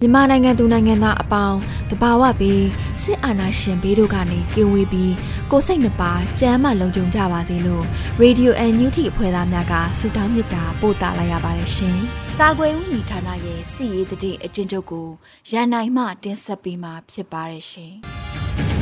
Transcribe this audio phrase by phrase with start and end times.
[0.00, 1.58] မြန်မာနိုင်ငံသူနိုင်ငံသားအပေါင်း
[1.90, 2.66] တဘာဝပြီး
[3.02, 5.14] စစ်အာဏာရှင်ဘေးတို့ကနေကင်းဝေးပြီး
[5.50, 7.84] ကိုစိတ်နှပါကြမ်းမှလုံခြုံကြပါစေလို့
[8.22, 11.98] Radio NUG အဖွဲ့သားများကဆုတောင်းမေတ္တာပို့သလာရပါတယ်ရှင်။
[12.40, 15.06] ကာကွယ်ဦးညီဌာနရဲ့စီရေးတည်အချင်းချုပ်ကို
[15.50, 17.92] ရန်နိုင်မှတင်ဆက်ပေးမှာဖြစ်ပါတယ်ရှင်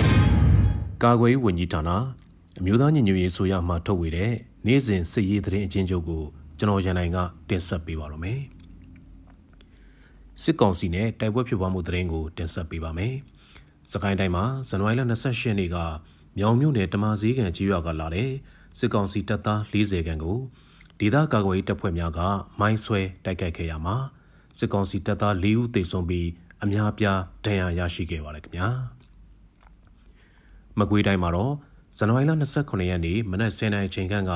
[1.03, 1.91] ။ကာကွယ်ဝန်ကြီးဌာန
[2.58, 4.33] အမျိုးသားညီညွတ်ရေးဆိုရမှထုတ်ဝေတဲ့
[4.67, 6.23] နေ့စဉ်စစ်ရေးတည်အချင်းချုပ်ကို
[6.58, 8.41] ကျွန်တော်ရန်နိုင်ကတင်ဆက်ပေးပါတော့မယ်။
[10.42, 13.15] စစ်ကောင်စီနဲ့တိုက်ပွဲဖြစ်ပွားမှုသတင်းကိုတင်ဆက်ပေးပါမယ်။
[13.92, 15.77] စကိုင်းတိုင်းမှာဇန်နဝါရီလ28ရက်နေ့က
[16.39, 18.31] မြောင်မြို့နယ်တမာစည်းကန်ကြီးရွာကလာတဲ့
[18.79, 20.39] စစ်ကောင်စီတပ်သား40ခန်းကို
[20.98, 22.20] ဒေသကာကွယ်ရေးတပ်ဖွဲ့များက
[22.61, 23.97] မိုင်းဆွဲတိုက်ခိုက်ခဲ့ရမှာ
[24.59, 26.29] စစ်ကောင်စီတပ်သား၄ဦးသေဆုံးပြီး
[26.62, 28.69] အများပြားဒဏ်ရာရရှိခဲ့ပါတယ်ခင်ဗျာ။
[30.79, 31.53] မကွေးတိုင်းမှာတော့
[31.98, 34.33] ဇန်နဝါရီလ29ရက်နေ့မနက်10:00နာရီချိန်ခန့်က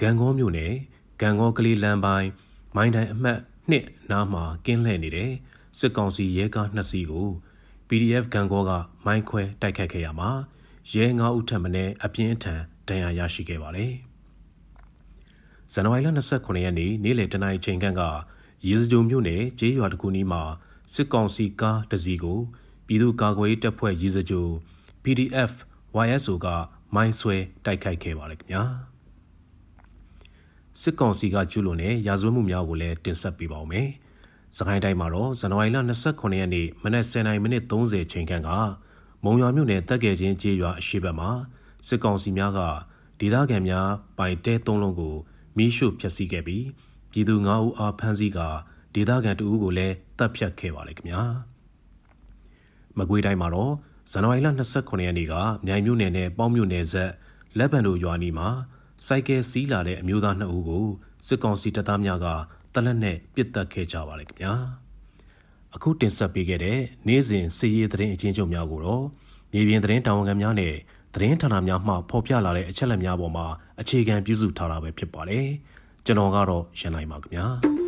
[0.00, 0.72] ဂံကောမြို့နယ်
[1.20, 2.28] ဂံကောကလေးလမ်းပိုင်း
[2.76, 3.38] မိုင်းတိုင်းအမှတ်
[3.70, 5.30] နှစ်နားမှာကင်းလှည့်နေတဲ့
[5.78, 7.28] စစ်ကောင်စီရဲကားနှစ်စီးကို
[7.88, 8.70] PDF ဂန်ကောက
[9.06, 10.30] မိုင်းခွဲတိုက်ခတ်ခဲ့ရမှာ
[10.92, 13.92] ရဲ9ဦးထပ်မံအပြင်းအထန်ဒဏ်ရာရရှိခဲ့ပါတယ်။
[15.72, 18.02] ဇန်နဝါရီလ29ရက်နေ့နေ့လယ်တနာရီချိန်ခန့်က
[18.66, 20.42] ရေစကြိုမြို့နယ်ကျေးရွာတစ်ခုနီးမှာ
[20.94, 22.40] စစ်ကောင်စီကားတစ်စီးကို
[22.86, 24.46] ပြည်သူ့ကာကွယ်ရေးတပ်ဖွဲ့ရေစကြို
[25.02, 25.52] PDF
[26.06, 26.46] YSO က
[26.94, 28.64] မိုင်းဆွဲတိုက်ခိုက်ခဲ့ပါတယ်ခင်ဗျာ။
[30.82, 33.88] စစ်ကောင်စီကကျူးလွန်တဲ့ရာဇဝတ်မှုများကိုလည်းတင်ဆက်ပေးပါောင်းမယ်။
[34.56, 38.50] စကိုင်းတိုင်းမှာတော့ဇန်နဝါရီလ29ရက်နေ့မနက်10:30မိနစ်30ချိန်ခန့်က
[39.24, 41.30] မုံရွာမြို့နယ်တက်ကြဲချင်းကျေးရွာအရှိဘက်မှာ
[41.86, 42.60] စစ်ကောင်စီများက
[43.20, 43.88] ဒေသခံများ
[44.18, 45.14] ပိုင်တဲသုံးလုံးကို
[45.56, 46.66] မီးရှို့ဖျက်ဆီးခဲ့ပြီး
[47.12, 48.48] ပြည်သူ9ဦးအားဖမ်းဆီးကာ
[48.94, 51.22] ဒေသခံတဦးကိုလည်းတပ်ဖြတ်ခဲ့ပါလေခင်ဗျာ။
[52.98, 53.72] မကွေးတိုင်းမှာတော့
[54.10, 55.34] ဇန်နဝါရီလ29ရက်နေ့က
[55.66, 57.10] မြိုင်မြို့နယ်နဲ့ပေါင်းမြို့နယ်ဆက်
[57.58, 58.48] လက်ပံတို့ရွာနီမှာ
[59.06, 60.86] စိုက်ကယ်စီးလာတဲ့အမျိုးသားနှစ်ဦးကို
[61.26, 62.26] စစ်ကောင်စီတပ်သားများက
[62.74, 64.54] တလက်နဲ့ပစ်တက်ခဲ့ကြပါတယ်ခင်ဗျာ
[65.74, 69.04] အခုတင်ဆက်ပေးခဲ့တဲ့နေ့စဉ်စစ်ရေးသတင်းအချင်းချုပ်များကိုတော့
[69.52, 70.74] မြေပြင်သတင်းတာဝန်ခံများနဲ့
[71.14, 73.46] သတင်းဌာနများမှဖော်ပြလာတဲ့အချက်အလက်များပေါ်မှာ
[73.80, 75.46] အခြေခံပြုစုထားတာပဲဖြစ်ပါတယ်
[76.06, 77.79] ကျွန်တော်ကတော့ရန်နိုင်ပါခင်ဗျာ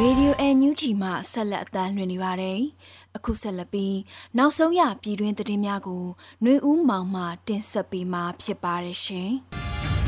[0.00, 2.60] Radio NUG မှဆက်လက်အသံလွှင့်နေပါတယ်။
[3.16, 3.96] အခုဆက်လက်ပြီး
[4.38, 6.04] နောက်ဆုံးရပြည်တွင်းသတင်းများကို
[6.42, 9.30] ຫນွေဦးမောင်မှတင်ဆက်ပေးမှာဖြစ်ပါတယ်ရှင်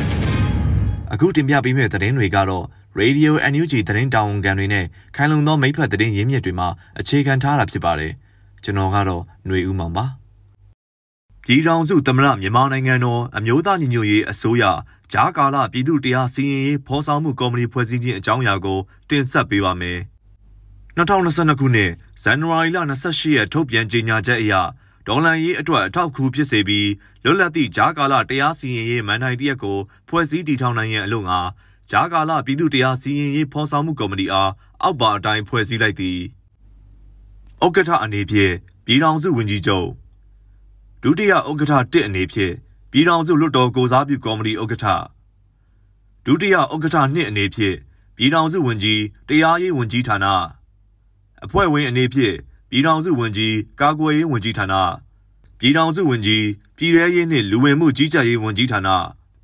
[1.13, 2.65] ။အခုတင်ပြပေးမယ့်သတင်းတွေကတော့
[3.01, 4.85] Radio NUG သတင်းတာဝန်ခံတွေနဲ့
[5.17, 6.69] ခိုင်လုံသောမိဖက်သတင်းရင်းမြစ်တွေမှာ
[6.99, 8.13] အခြေခံထားတာဖြစ်ပါတယ်။
[8.65, 10.07] ကျွန်တော်ကတော့ຫນွေဦးမောင်ပါ။
[11.48, 14.64] ပြည်ထောင်စုသမ္မတမြန်မာနိုင်ငံတော်အမျိုးသားညီညွတ်ရေးအစိုးရ
[15.12, 20.00] ဂျားကာလပြည်သူ့တရားစီရင်ရေးဖော်ဆောင်မှုကော်မတီဖွဲ့စည်းခြင်းအကြောင်းအရာကိုတင်ဆက်ပေးပါမယ်။
[20.98, 21.92] 2022ခုနှစ်
[22.24, 24.54] ဇန်နဝါရီလ28ရက်ထုတ်ပြန်ကြေညာချက်အရ
[25.08, 26.90] ဒေါ်လာရေးအတွက်အထောက်အကူဖြစ်စေပြီး
[27.24, 29.78] လွတ်လပ်သည့်ဂျားကာလတရားစီရင်ရေးမန်တိုင်တရက်ကို
[30.08, 31.40] ဖွဲ့စည်းတည်ထောင်နိုင်ရန်အလို့ငါ
[31.92, 34.52] ဂျားကာလပြည်သူ့တရားစီရင်ရေးဖော်ဆောင်မှုကော်မတီအား
[34.82, 36.20] အောက်ပါအတိုင်းဖွဲ့စည်းလိုက်သည်။
[37.66, 38.54] ဥက္ကဋ္ဌအနေဖြင့်
[38.86, 39.88] ပြည်ထောင်စုဝန်ကြီးချုပ်
[41.06, 42.54] ဒုတိယဥက္ကဋ္ဌတစ်အနေဖြင့်
[42.92, 44.86] ပြည်ထောင်စုလွှတ်တော်ကိုစားပြုကော်မတီဥက္ကဋ္ဌ
[46.26, 47.76] ဒုတိယဥက္ကဋ္ဌနှစ်အနေဖြင့်
[48.18, 50.26] ပြည်ထောင်စုဝန်ကြီးတရားရေးဝန်ကြီးဌာန
[51.46, 52.36] အဖွဲ့ဝင်အနေဖြင့်
[52.70, 54.74] ပြည်ထောင်စုဝန်ကြီးကာကွယ်ရေးဝန်ကြီးဌာန
[55.60, 56.46] ပြည်ထောင်စုဝန်ကြီး
[56.78, 58.90] ပြည်ထရေးနှင့်လူဝင်မှုကြီးကြပ်ရေးဝန်ကြီးဌာန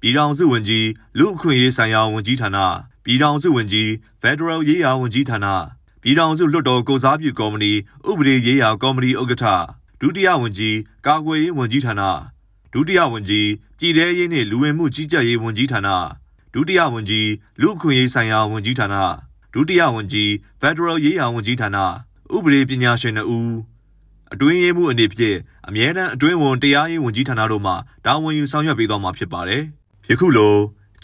[0.01, 2.57] ပြည်ထောင်စုဝန်ကြီးလူ့အခွင့်အရေးဆိုင်ရာဝန်ကြီးဌာန
[3.03, 3.88] ပြည်ထောင်စုဝန်ကြီး
[4.21, 5.47] Federal ရေးရာဝန်ကြီးဌာန
[6.01, 7.71] ပြည်ထောင်စုလွှတ်တော်ကိုစားပြုကော်မတီ
[8.09, 12.01] ဥပဒေရေးရာကော်မတီဥက္ကဋ္ဌ ဒုတိယဝန်ကြီးကာကွယ်ရေးဝန်ကြီးဌာန
[12.73, 13.47] ဒုတိယဝန်ကြီး
[13.79, 15.89] ပြည်ထရေးနှင့်လူဝင်မှုကြီးကြပ်ရေးဝန်ကြီးဌာန
[16.53, 17.29] ဒုတိယဝန်ကြီး
[17.61, 18.95] လူ့အခွင့်အရေးဆိုင်ရာဝန်ကြီးဌာန
[19.53, 20.29] ဒုတိယဝန်ကြီး
[20.61, 21.77] Federal ရေးရာဝန်ကြီးဌာန
[22.35, 23.55] ဥပဒေပညာရှင်တို့ဦး
[24.33, 25.37] အတွင်းရေးမှုအနေဖြင့်
[25.67, 27.73] အမြဲတမ်းအတွင်းဝန်တရားရေးဝန်ကြီးဌာနတို့မှ
[28.05, 29.63] တာဝန်ယူဆောင်ရွက်ပေးသွားမှာဖြစ်ပါတယ်။
[30.09, 30.55] ယခုလို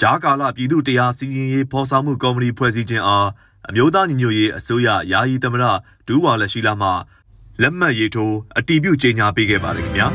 [0.02, 3.28] ဂျားကာလပြည်သူတရားစီရင်ရေးဖော်ဆောင်မှုကော်မတီဖွဲ့စည်းခြင်းအား
[3.70, 5.64] အမျိုးသားညီညွတ်ရေးအစိုးရယာယီသမရ
[6.08, 6.90] ဒူးဝါလက်ရှိလာမှ
[7.62, 10.08] လက်မှတ်ရေးထိုးအတည်ပြုကြေညာပေးခဲ့ပါတယ်ခင်ဗျာ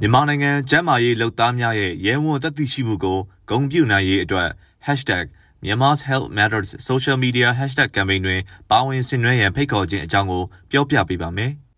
[0.00, 3.18] မြန်မာနိုင်ငံကျန်းမာရေးလှုပ်သားများရဲ့ရဲဝံသက်သိရှိမှုကို
[3.48, 4.48] ဂုဏ်ပြုနိုင်ရေးအတွက်
[5.64, 8.40] #Myanmar's Health Matters Social Media Hashtag Campaign တွင်
[8.70, 11.52] ပါဝင်ဆင်နွှဲရန်ဖိတ်ခေါ်ခြင်းအကြောင်းကိုပြောပြပေးပါမယ်။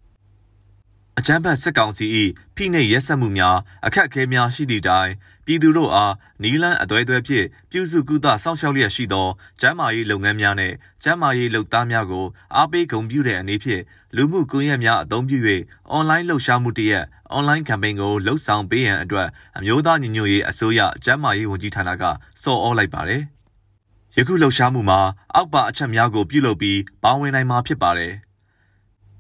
[1.19, 2.07] အကြမ်းဖက်စစ်ကောင်စီ၏
[2.57, 5.11] ဖိနှိပ်ရက်စက်မှုများအခက်အခဲများရှိသည့်တိုင်
[5.47, 9.29] ပြည်သူတို့အားနီလန်းအသွဲသွဲဖြင့်ပြုစုကုသစောင့်ရှောက်လျက်ရှိသော
[9.61, 12.27] ကျန်းမာရေးလုပ်ငန်းများနှင့်ကျန်းမာရေးလုပ်သားများကို
[12.57, 13.83] အားပေးဂုဏ်ပြုတဲ့အနေဖြင့်
[14.17, 15.39] လူမှုကွန်ရက်များအသုံးပြု၍
[15.91, 19.29] အွန်လိုင်းလှုပ်ရှားမှုတရက်အွန်လိုင်းကမ်ပိန်းကိုလှုပ်ဆောင်ပေးရန်အတွက်
[19.59, 22.05] အမျိုးသားညီညွတ်ရေးအစိုးရကျန်းမာရေးဝန်ကြီးဌာနက
[22.43, 23.23] စော်ဩလိုက်ပါတယ်။
[24.17, 25.01] ယခုလှုပ်ရှားမှုမှာ
[25.35, 28.15] အောက်ပါအချက်များကိုပြုလုပ်ပြီးပါဝင်နိုင်မှာဖြစ်ပါတယ်။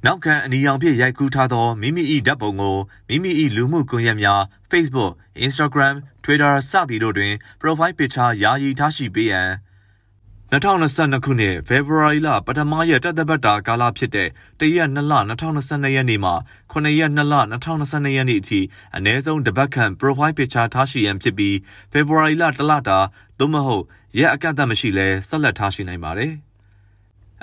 [0.06, 2.76] နောက်ခံအနီရောင်ဖြင့်ရိုက်ကူးထားသောမိမိ၏ဓာတ်ပုံကို
[3.08, 5.12] မိမိ၏လူမှုကွန်ရက်များ Facebook,
[5.46, 9.50] Instagram, Twitter စသည်တို့တွင် profile picture ယာယီထားရှိပေးရန်
[10.52, 14.28] 2022ခုနှစ်ဖေဖော်ဝါရီလပထမရက်တက်သက်ပတ်တာကာလဖြစ်တဲ့
[14.60, 15.12] တရက်2လ
[15.50, 16.32] 2022ရက်နေ့မှ
[16.72, 17.34] 9ရက်2လ
[17.72, 18.60] 2022ရက်နေ့အထိ
[18.96, 21.56] အနည်းဆုံးတစ်ပတ်ခန့် profile picture ထားရှိရန်ဖြစ်ပြီး
[21.92, 22.98] ဖေဖော်ဝါရီလတလတာ
[23.38, 23.84] သို့မဟုတ်
[24.18, 26.34] ရက်အကန့်အသတ်မရှိလဲဆက်လက်ထားရှိနိုင်ပါတယ်။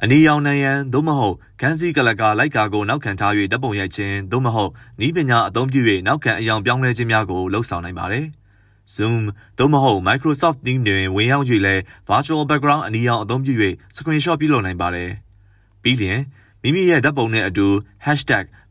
[0.03, 4.71] အနီရောင်နံရံသို့မဟုတ်ခန်းစည်းကလကာလိုက်ကာကိုနောက်ခံထား၍တပ်ပုံရိုက်ခြင်းသို့မဟုတ်
[5.05, 8.25] ဤပညာအသုံးပြု၍နောက်ခံအယောင်ပြောင်းလဲခြင်းများကိုလှုပ်ဆောင်နိုင်ပါတယ်။
[8.95, 9.23] Zoom
[9.57, 13.53] သို့မဟုတ် Microsoft Teams တွင်ဝင်ရောက်၍လည်း virtual background အနီရောင်အသုံးပြု၍
[13.95, 15.09] screenshot ပြုလုပ်နိုင်ပါတယ်။
[15.83, 16.19] ပြီးလျှင်
[16.63, 17.67] မိမိရဲ့ဓာတ်ပုံနဲ့အတူ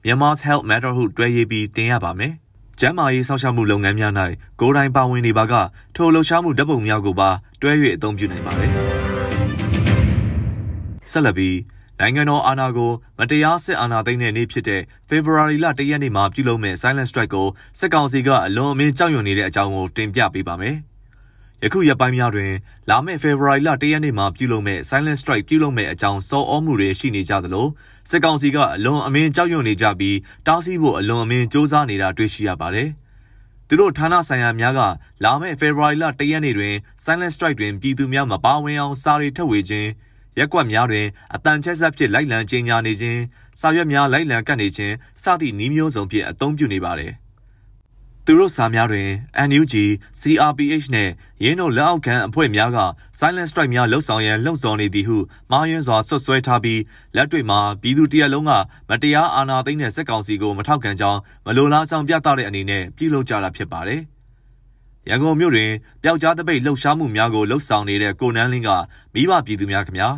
[0.05, 2.33] #Myanmar's Health Matter ဟုတွဲရေးပြီးတင်ရပါမယ်။
[2.81, 4.13] ကျန်းမာရေးစောင့်ရှောက်မှုလုပ်ငန်းများ၌
[4.61, 5.55] ကိုယ်တိုင်ပါဝင်နေပါက
[5.97, 7.31] ထိုလှုပ်ရှားမှုဓာတ်ပုံများကိုပါ
[7.61, 8.75] တွဲ၍အသုံးပြုနိုင်ပါတယ်။
[11.13, 11.59] ဆက်လက်ပြီး
[12.01, 17.49] နိုင်ငံတော်အာဏာကိုမတရားစစ်အာဏာသိမ်းတဲ့နေ့ဖြစ်တဲ့ဖေဖော်ဝါရီလ၁ရက်နေ့မှာပြုလုပ်မဲ့ Silent Strike ကို
[17.79, 20.77] စစ်ကောင်စီကအလွန်အမင်းကြောက်ရွံ့နေတဲ့အကြောင်းကိုတင်ပြပေးပါမယ်။
[21.65, 22.53] ယခုရက်ပိုင်းများတွင်
[22.91, 27.67] လာမယ့်ဖေဖော်ဝါရီလ၁ရက်နေ့မှာပြုလုပ်မဲ့ Silent Strike ပြုလုပ်မဲ့အကြောင်းစောဩမှုတွေရှိနေကြသလို
[28.11, 32.89] စစ်ကောင်စီကအလွန်အမင်းကြောက်ရွံ့နေကြပြီးတားဆီးဖို့အလွန်အမင်းစ조사နေတာတွေ့ရှိရပါတယ်။
[33.69, 34.81] သူတို့ဌာနဆိုင်ရာများက
[35.25, 36.75] လာမယ့်ဖေဖော်ဝါရီလ၁ရက်နေ့တွင်
[37.05, 39.91] Silent Strike တွင်ပြည်သူများမပါဝင်အောင်စာရီထုတ်ဝေခြင်း
[40.39, 43.21] ရက်ကွက်များတွင်အတန်ချက်ဆက်ဖြင့်လိုက်လံကြီးညာနေခြင်း
[43.61, 47.15] စာရွက်များလိုက်လံကတ်နေခြင်းစသည့်နည်းမျိုးစုံဖြင့်အသုံးပြုနေပါတယ်။
[48.27, 49.09] သူတို့စာများတွင်
[49.49, 49.75] NUG,
[50.21, 51.13] CRPH နှင့်
[51.45, 52.79] ရင်းတို့လက်အောက်ခံအဖွဲ့များက
[53.19, 55.17] Silent Strike များလှုပ်ဆောင်ရန်လှုံ့ဆော်နေသည်ဟု
[55.51, 56.81] မှားယွင်းစွာဆွတ်ဆွဲထားပြီး
[57.17, 58.53] လက်တွေ့မှာပြည်သူတရက်လုံးက
[58.89, 64.03] မတရားအာဏာသိမ်းတဲ့စစ်ကောင်စီကိုမထောက်ခံကြောင်းမလိုလားကြောင်းပြသတဲ့အနေနဲ့ပြုလုပ်ကြတာဖြစ်ပါတယ်။
[65.09, 65.71] ရန်ကုန်မြို့တွင်
[66.03, 68.71] ပျောက်ကြားတပိတ်လှုပ်ရှားမှုများကိုလှုပ်ဆောင်နေတဲ့ကိုနန်းလင်းက
[69.15, 70.09] မိဘပြည်သူများခင်ဗျာ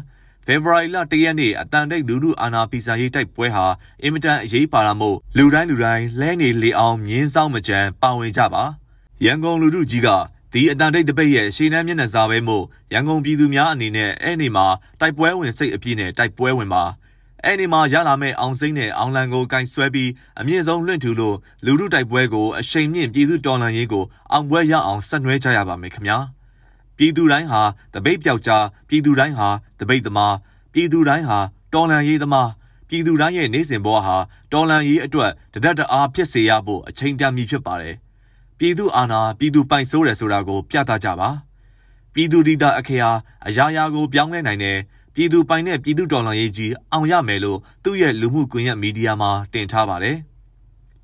[0.47, 3.65] ဖေဖော်ဝါရီလ၁ရက်နေ့အတန်တိတ်လူလူအာနာပီစာရေးတိုက်ပွဲဟာ
[4.03, 8.65] အင်မတန်အရေးပါတာမို့လူတိုင်းလူတိုင်းလဲနေလေအောင်မြင်းဆောင်မကြံပါဝင်ကြပါ
[9.25, 10.09] ရန်ကုန်လူထုကြီးက
[10.53, 14.67] ဒီအတန်တိတ်တပိတ်ရဲ့ရှေ့နှမ်းမျက်နှာစာပဲမို့ရန်ကုန်ပြည်သူများအနေနဲ့အဲ့ဒီမှာ
[15.01, 16.85] တိုက်ပွဲဝင်စိတ်အပြည့်နဲ့တိုက်ပွဲဝင်ပါ
[17.47, 20.11] အဲ့ဒီမှာရလာမဲ့အောင်စိမ့်နဲ့အောင်လန်ကိုကင်ဆွဲပြီး
[20.41, 26.19] အမြင့်ဆုံးလွှင့်ထူလို့လူထုတိုက်ပွဲကိုအရှိန်မြင့်ပြည်သူတော်လှန်ရေးကိုအောင်ပွဲရအောင်ဆက်နွှဲကြရပါမယ်ခင်ဗျာ
[26.97, 27.63] ပြည်သူတိုင်းဟာ
[27.95, 29.49] တပိတ်ပြောက်ကြားပြည်သူတိုင်းဟာ
[29.81, 30.35] တပိတ်သမား
[30.73, 31.39] ပြည်သူတိုင်းဟာ
[31.75, 32.49] တော်လှန်ရေးသမား
[32.89, 34.17] ပြည်သူတိုင်းရဲ့နေစဉ်ဘဝဟာ
[34.53, 37.95] တော်လှန်ရေးအတွက်တဒတ်တအားဖြစ်စေရဖို့အချိန်တန်ပြီဖြစ်ပါတယ်
[38.59, 41.31] ပြည်သူအာဏာပြည်သူပိုင်ဆိုးတယ်ဆိုတာကို ပြသကြပါ
[42.15, 43.11] ပြည်သူဒီတာအခရာ
[43.47, 44.79] အရာရာကိုပြောင်းလဲနိုင်တဲ့
[45.15, 50.19] ပြည်သူပိုင်တဲ့ပြည်သူတော်လှန်ရေးကြီးအောင်ရမယ်လို့သူ့ရဲ့လူမှုကွန်ရက်မီဒီယာမှာတင်ထားပါတယ်။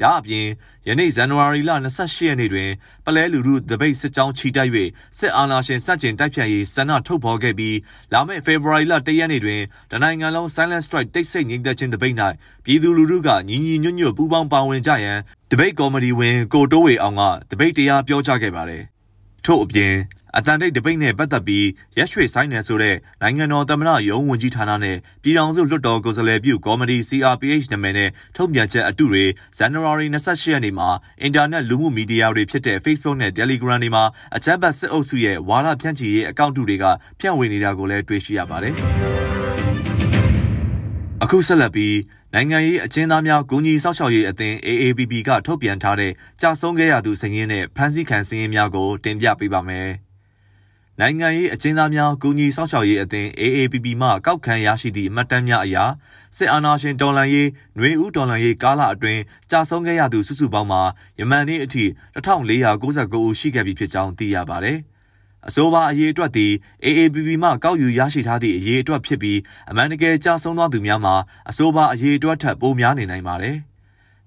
[0.02, 0.46] ဒါအပြင်
[0.86, 2.70] ယနေ့ဇန်နဝါရီလ28ရက်နေ့တွင်
[3.04, 4.68] ပလဲလူထုတပိတ်စစ်ကြောင်းချီတက်၍
[5.18, 7.76] စစ်အာဏာရှင်စတင်တိုက်ဖြတ်ရေးဆန္ဒထုတ်ဖော်ခဲ့ပြီး
[8.12, 9.60] လာမယ့်ဖေဖော်ဝါရီလ1ရက်နေ့တွင်
[9.90, 12.16] တနိုင်ငံလုံး Silent Strike တိတ်ဆိတ်ငြိမ်သက်ခြင်းတပိတ်၌
[12.64, 15.18] ပြည်သူလူထုကညီညီညွတ်ညွတ်ပူးပေါင်းပါဝင်ကြရန်
[15.50, 18.82] တပိတ်ကော်မတီဝင်ကိုတိုးဝေအောင်ကတပိတ်တရားပြောကြားခဲ့ပါတယ်။
[19.44, 19.94] ထို့အပြင်
[20.36, 21.66] အတန်တိတ်တပိတ်နဲ့ပတ်သက်ပြီး
[21.98, 29.24] ရက်ရွှေဆိုင်နယ်ဆိုတဲ့နိုင်ငံတော်သမ္မတရုံးဝန်ကြီးဌာနနဲ့ပြည်ထောင်စုလွှတ်တော်ကိုယ်စားလှယ်ပြုကော်မတီ CRPH နာမည်နဲ့ထုတ်ပြန်ချက်အတုတွေ
[29.58, 30.88] ဇန်နဝါရီ28ရက်နေ့မှာ
[31.22, 34.04] အင်တာနက်လူမှုမီဒီယာတွေဖြစ်တဲ့ Facebook နဲ့ Telegram တွေမှာ
[34.36, 36.84] အကြမ်းဖက်စစ်အုပ်စုရဲ့ဝါဒဖြန့်ချီရေးအကောင့်တုတွေက
[37.20, 38.74] ဖြန့်ဝေနေတာကိုလည်းတွေ့ရှိရပါတယ်။
[41.22, 41.96] အခုဆက်လက်ပြီး
[42.34, 49.90] နိုင်ငံရေးအကျဉ်းသားများဂုဏ်ကြီးစောက်ရှောက်ရေးအသင်း AAPP ကထုတ်ပြန်ထားတဲ့ကြာဆုံးခဲ့ရသူစည်ရင်းနဲ့ဖမ်းဆီးခံစည်ရင်းများကိုတင်ပြပေးပါမယ်။
[51.00, 55.76] နိုင်ငံရေးအကျဉ်းသားများကူညီစောင့်ရှောက်ရေးအသင်း AAPP မှကောက်ခံရရှိသည့်အမှတ်တမ်းများအရ
[56.36, 60.82] စစ်အာဏာရှင်တော်လှန်ရေးຫນွေဦးတော်လှန်ရေးကာလအတွင်းကြာဆုံးခဲ့ရသူစုစုပေါင်းမှာ
[61.20, 64.78] ယမန်နေ့အထိ1499ဦးရှိခဲ့ပြီဖြစ်ကြောင်းသိရပါတယ်။
[65.48, 66.52] အဆိုပါအရေးအတွက်သည်
[66.84, 69.38] AAPP မှကောက်ယူရရှိထားသည့်အရေးအတွက်ဖြစ်ပြီး
[69.70, 71.14] အမှန်တကယ်ကြာဆုံးသွားသူများမှာ
[71.50, 73.58] အဆိုပါအရေးအတွက်ထပ်ပိုများနေနိုင်ပါတယ်။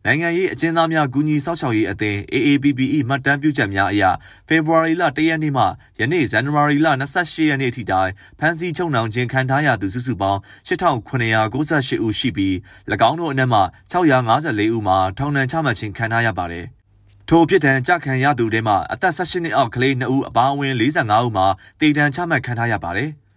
[0.05, 4.03] နိုင်ငံရေးအကျဉ်းသားများကူညီစောင့်ရှောက်ရေးအသင်း AAPPE မှတ်တမ်းပြုချက်များအရ
[4.47, 5.63] ဖေဖော်ဝါရီလ1ရက်နေ့မှ
[5.99, 12.53] ယနေ့ဇန်နဝါရီလ28ရက်နေ့အထိတိုင်ဖမ်းဆီးချုပ်နှောင်ခြင်းခံထားရသူစုစုပေါင်း8998ဦးရှိပြီး၎
[13.09, 13.59] င်းတို့အနက်မှ
[13.91, 16.65] 654ဦးမှာထောင်ဒဏ်ချမှတ်ခြင်းခံထားရပါတယ်။
[17.29, 21.45] ထိုပြစ်ဒဏ်ကြခံရသူတွေမှာအသက်18နှစ်အောက်ကလေး2ဦးအပါအဝင်45ဦးမှာ
[21.81, 23.11] တေတံချမှတ်ခံထားရပါတယ်။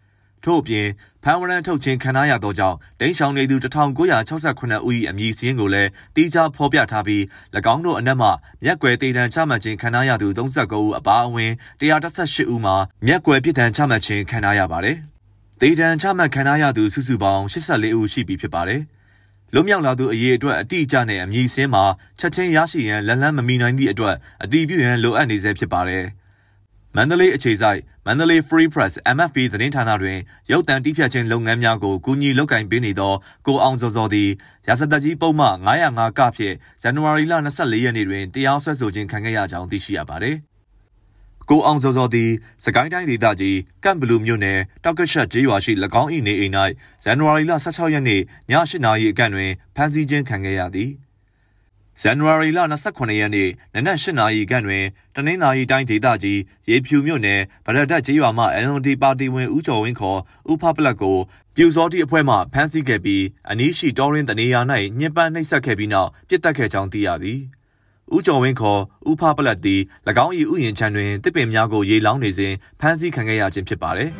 [0.44, 0.86] ထို့အပြင်
[1.22, 7.22] ဖမ်းဝရမ်းထုတ်ခြင်းခံရသောကြောင့်ဒိန်းဆောင်နေသူ1968ဦး၏အမည်စင်းကိုလည်းတီးခြားဖော်ပြထားပြီး၎
[7.74, 8.28] င်းတို့အနက်မှ
[8.64, 14.96] မျက်ကွယ်တေတံချမှတ်ခြင်းခံရသူ39ဦးအပါအဝင်118ဦးမှာမျက်ကွယ်ပြည်တံချမှတ်ခြင်းခံရပါတယ်။
[15.60, 18.80] တေတံချမှတ်ခံရသူစုစုပေါင်း84ဦးရှိပြီဖြစ်ပါတယ်။
[19.54, 21.84] လွမြောက်လာသူအရေးအတွက်အတိအကျနဲ့အမည်စင်းမှာ
[22.18, 26.04] ချက်ချင်းရရှိရန်လက်လန်းမမီနိုင်သည့်အတွက်အတီးပြုရန်လိုအပ်နေစေဖြစ်ပါတယ်။
[26.96, 30.18] မန္တလေးအခြေစိုက်မန္တလေး Free Press MFP သတင်းဌာနတွင်
[30.50, 33.14] ရုပ်သံတီးဖြတ်ခြင်းလုပ်ငန်းများကိုကူညီလုပ်ကိုင်ပေးနေသော
[33.46, 34.30] ကိုအောင်စောစောသည်
[34.68, 35.48] ရာဇသက်ကြီးပုံမှ
[35.82, 40.36] 905ကဖြင့်ဇန်နဝါရီလ24ရက်နေ့တွင်တရားစွဲဆိုခြင်းခံခဲ့ရကြောင်းသိရှိရပါသည်။
[41.50, 42.30] ကိုအောင်စောစောသည်
[42.64, 45.72] စကိုင်းတိုင်းဒေသကြီးကမ်ဘလူးမြို့နယ်တောက်ကရှက်ကျေးရွာရှိ၎
[46.02, 46.52] င်း၏နေအိမ်၌
[47.04, 50.90] ဇန်နဝါရီလ16ရက်နေ့ည8:00နာရီအကန့်တွင်ဖမ်းဆီးခြင်းခံခဲ့ရသည်။
[52.00, 54.84] ဇန်နဝါရီလ28ရက်နေ့နနက်၈နာရီခန့်တွင်
[55.14, 60.20] တနင်္သာရီတိုင်းဒေသကြီးရေဖြူမြို့နယ်ဗရဒတ်ကျေးရွာမှ LND ပါတီဝင်ဦးကျော်ဝင်းခေါ်
[60.50, 61.18] ဦးဖပလက်ကို
[61.54, 64.60] ပြူစောတိအဖွဲ့မှဖမ်းဆီးခဲ့ပြီးအနီးရှိတောရင်းတနေရာ၌
[64.98, 67.38] ညှဉ်းပန်းနှိပ်စက်ခဲ့ပြီးနောက်ပြစ်တက်ခဲ့ကြောင်းသိရသည်။
[68.14, 69.80] ဦးကျော်ဝင်းခေါ်ဦးဖပလက်သည်၎
[70.24, 74.10] င်း၏ဥယျာဉ်ခြံတွင်တစ်ပင်များကိုရေလောင်းနေစဉ်ဖမ်းဆီးခံခဲ့ရခြင်းဖြစ်ပါသည်။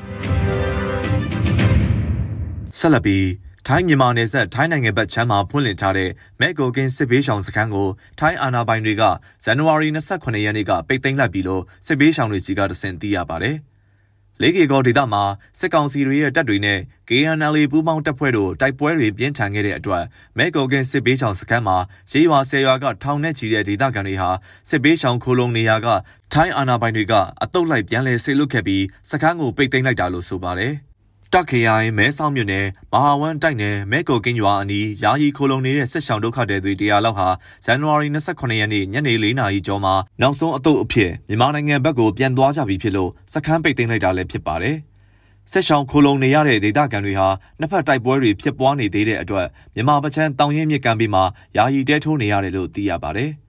[2.79, 3.25] ဆက်လက်ပြီး
[3.69, 9.03] ထိုင်းမြန်မာနယ်စပ်ထိုင်းနိုင်ငံဘက်ခြမ်းမှာဖွင့်လှစ်ထားတဲ့မဲကိုကင်းစစ်ဘေးရှောင်စခန်းကိုထိုင်းအာဏာပိုင်တွေက
[9.45, 13.57] ဇန်နဝါရီ28ရက်နေ့ကပိတ်သိမ်းလိုက်ပြီလို့စစ်ဘေးရှောင်တွေစီကတဆင့်သိရပါတယ်။
[14.43, 15.23] လေးကေကောဒေသမှာ
[15.59, 16.79] စစ်ကောင်စီတွေရဲ့တပ်တွေနဲ့
[17.09, 20.05] KNL ပူးပေါင်းတပ်ဖွဲ့တို့တိုက်ပွဲတွေပြင်းထန်ခဲ့တဲ့အတွက်
[20.39, 21.77] မဲကိုကင်းစစ်ဘေးရှောင်စခန်းမှာ
[22.13, 24.29] ရေရွာဆယ်ရွာကထောင်နဲ့ချီတဲ့ဒေသခံတွေဟာ
[24.69, 25.89] စစ်ဘေးရှောင်ခိုလုံနေရာက
[26.33, 30.75] ထိုင်းအာဏာပိုင်တွေကအတုပ်လိုက်ပြန်လည်ဆေးလွတ်ခဲ့ပြီးစခန်းကိုပိတ်သိမ်းလိုက်တာလို့ဆိုပါတယ်။
[31.37, 37.29] တက်ခရိုင်မဲဆောက်မြို့နယ်မဟာဝမ်တိုက်နယ်မဲကိုကင်းရွာအနီးယာယီခိုလုံနေတဲ့ဆက်ဆောင်ဒုက္ခတဲ့တွေတရားလောက်ဟာ
[37.65, 44.77] ဇန်နဝါရီ28ရက်နေ့ညနေ4နာရီကျော်မှာနောက်ဆုံးအတုပ်အဖြစ်မြန်မာနိုင်ငံဘက်ကိုပြန်သွားကြပြီဖြစ်လို့စခန်းပိတ်သိမ်းလိုက်တာလည်းဖြစ်ပါတယ်။
[45.53, 47.29] ဆက်ဆောင်ခိုလုံနေရတဲ့ဒေသခံတွေဟာ
[47.61, 51.21] နှစ်ဖက်တိုက်ပွဲတွေဖြစ်ပွားနေသေးတဲ့အတွက်မြန်မာပချမ်းတောင်ရင်မြစ်ကမ်းပြီးမှ
[51.57, 53.31] ယာယီတဲထိုးနေရတယ်လို့သိရပါတယ်။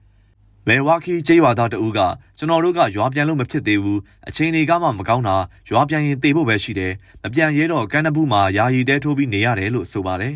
[0.68, 2.00] မဲဝါခီကျေးရွာသားတဦးက
[2.38, 5.36] ကျွန်တော်တို့ကရွာပြန်လို့မဖြစ်သေးဘူးအချိန်တွေကမှမကောင်းတာ
[5.68, 6.92] ရွာပြန်ရင်တေဖို့ပဲရှိတယ်
[7.22, 10.34] မပြန်ရဲတော့ကန်းနဘူးမှာယာယီတဲထိုးပြီးနေရတယ်လို့ဆိုပါတယ်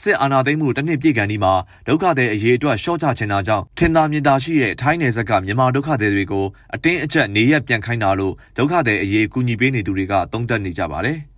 [0.00, 1.52] စစ်အာဏာသိမ်းမှုတစ်နှစ်ပြည့်ကန်ဒီမှာ
[1.88, 11.18] ဒုက္ခသည်အရေးအတွက်ရှော့ချချင်တာကြောင့်ထင်သာမြင်သာရှိတဲ့ထိုင်းနယ်စပ်ကမြန်မာဒုက္ခသည်တွေကိုအတင်းအကျပ်နေရက်ပြန်ခိုင်းတာလို့ဒုက္ခသည်အရေးကူညီပေးနေသူတွေကသုံးသပ်နေကြပါတယ်။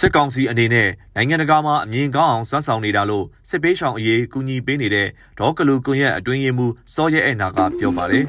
[0.00, 8.24] စစ်ကောင်စီအနေနဲ့နိုင်ငံတကာမှာအမြင်ကောင်းအောင်စွမ်းဆောင်နေတာလို့စစ်ပေးဆောင်အရေးကူညီပေးနေတဲ့ဒေါကလူကွန်ရက်အတွင်းရေးမှူးစောရဲအဲ့နာကပြောပါတယ်။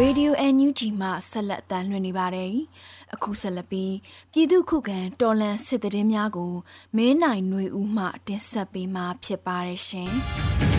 [0.00, 2.52] Radio NUG မှဆက်လက်တမ်းလွှင့်နေပါတယ်။
[3.14, 3.94] အခုဆက်လက်ပြီး
[4.32, 6.52] ပြည်သူခုခံတော်လှန်စစ်တရင်များကို
[6.96, 10.10] မင်းနိုင်ຫນွေဦးမှတင်ဆက်ပေးမှာဖြစ်ပါတယ်ရှင်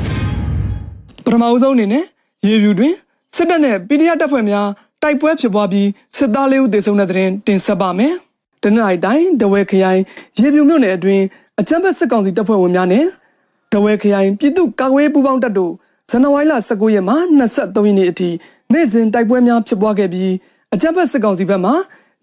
[1.25, 2.06] ။ပထမအဆုံးအနေနဲ့
[2.46, 2.94] ရေဖြူတွင်
[3.36, 4.68] စစ်တပ်နဲ့ PDF တပ်ဖွဲ့များ
[5.01, 8.13] တိုက်ပွဲဖြစ်ပွားပြီးစစ်သားလေးဦးသေဆုံးတဲ့တဲ့တင်တင်ဆက်ပါမယ်။
[8.63, 10.00] တနင်္လာရီတိုင်းဒဝဲခရိုင်
[10.39, 11.24] ရေပြူမြို့နယ်အတွင်း
[11.60, 13.05] အကြမ်းဖက်စစ်ကောင်စီတပ်ဖွဲ့ဝင်များနဲ့
[13.74, 15.74] ဒဝဲခရိုင်ပြည်သူ့ကာကွယ်ပူးပေါင်းတပ်တို့
[16.10, 18.29] ဇန်နဝါရီလ19ရက်မှ23ရက်နေ့အထိ
[18.74, 20.31] နေ့စဉ်တိုက်ပွဲများဖြစ်ပွားခဲ့ပြီး
[20.74, 21.72] အကြမ်းဖက်စစ်ကောင်စီဘက်မှ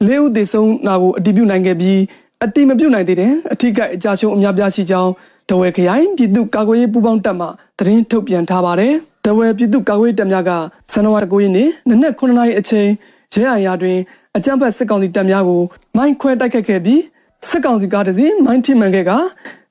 [0.07, 1.99] လေးဦးသေဆုံးတာကိုအတည်ပြုနိုင်ခဲ့ပြီး
[2.45, 5.11] အတိမပြုတ်နိုင်သေးတဲ့အထိကိအကြရှုံးအများပြားရှိကြောင်း
[5.49, 7.47] ဒဝဲခရိုင်ပြည်သူ့ကာကွယ်ရေးပူးပေါင်းတပ်မှ
[7.79, 8.95] သတင်းထုတ်ပြန်ထားပါတယ်။
[9.29, 10.51] တဝဲပြည်သူ့ကာကွယ်တပ်များက
[10.91, 12.89] ဇန်နဝါရီ9ရက်နေ့နနက်9နာရီအချိန်
[13.33, 13.99] ရဲအိုင်ယာတွင်
[14.37, 15.63] အကြမ်းဖက်စစ်ကောင်စီတပ်များကို
[15.97, 17.03] မိုင်းခွဲတိုက်ခတ်ခဲ့ပြီး
[17.49, 19.13] စစ်ကောင်စီကားတစ်စီးမိုင်းထိမှန်ခဲ့က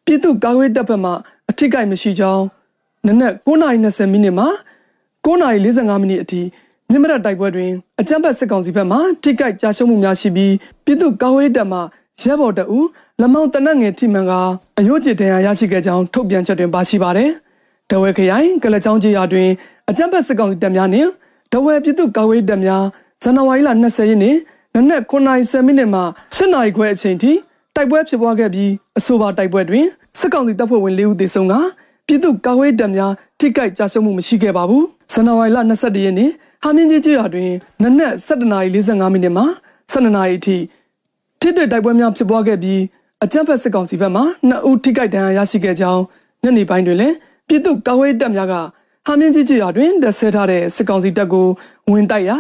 [0.06, 1.12] ပြည်သူ့ကာကွယ်တပ်ဘက်မှ
[1.50, 2.44] အထိကိမရှိကြောင်း
[3.08, 4.48] နနက်9:20မိနစ်မှာ
[5.26, 6.42] 9:45မိနစ်အထိ
[6.90, 10.54] မြင့်မရတိုက်ပွဲတွင်အကြမ်းဖက်စစ်ကောင်စီဘက်မှထိကိကြာရှုံးမှုများရှိပြီး
[10.86, 11.80] ပြည်သူ့ကာကွယ်တပ်မှ
[12.22, 12.80] ရဲဘော်တအူ
[13.22, 14.34] လမောင်တနက်ငယ်ထိမှန်က
[14.80, 17.32] အယိုးကျတန်ရာရရှိခဲ့ကြောင်းထုတ်ပြန်ချက်တွင်ပါရှိပါတယ်။
[17.92, 19.50] ဒဝဲခရိုင်ကလချောင်းကြီးရွာတွင်
[19.90, 21.10] အကြမ်းဖက်စစ်ကောင်စီတပ်များနှင့်
[21.52, 22.84] ဒဝဲပြည်သူ့ကာကွယ်တပ်များ
[23.24, 24.36] ဇန်နဝါရီလ20ရက်နေ့
[24.76, 26.02] နနက်9:30မိနစ်မှ
[26.36, 27.32] 7နာရီခွဲအချိန်ထိ
[27.76, 29.86] တိုက်ပွဲဖြစ်ပွားခဲ့ပြီးအဆိုပါတိုက်ပွဲတွင်
[30.20, 31.54] စစ်ကောင်စီတပ်ဖွဲ့ဝင်၄ဦးသေဆုံးက
[32.08, 36.30] ပြည်သူ့ကာကွယ်တပ်များထိခိုက်ကြဆုံးမှုမရှိခဲ့ပါဘူးဇန်နဝါရီလ22ရက်နေ့
[36.64, 37.52] ဟာမင်းကြီးကျေးရွာတွင်
[37.84, 39.44] နနက်7:45မိနစ်မှ
[39.92, 40.58] 12နာရီအထိ
[41.42, 42.82] ထိတဲ့တိုက်ပွဲများဖြစ်ပွားခဲ့ပြီး
[43.24, 46.02] အကြမ်းဖက်စစ်ကောင်စီဘက်မှ2ဦးထိခိုက်ဒဏ်ရာရရှိခဲ့ကြောင်း
[46.44, 47.16] ညနေပိုင်းတွင်လည်း
[47.48, 48.54] ပြည်သူ့ကာကွယ်တပ်များက
[49.08, 51.48] ဟာမင်းကြီးကြီးရွာတွင်တက်ဆဲထားတဲ့စစ်ကောင်စီတပ်ကို
[51.92, 52.38] ဝင်တိုက်ရာ